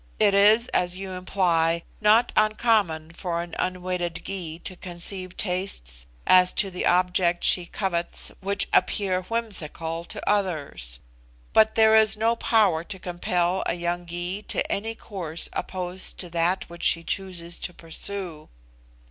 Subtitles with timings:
[0.17, 6.51] It is, as you imply, not uncommon for an unwedded Gy to conceive tastes as
[6.53, 10.99] to the object she covets which appear whimsical to others;
[11.53, 16.31] but there is no power to compel a young Gy to any course opposed to
[16.31, 18.49] that which she chooses to pursue.